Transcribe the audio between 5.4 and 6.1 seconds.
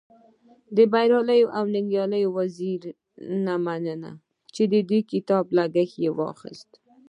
لګښت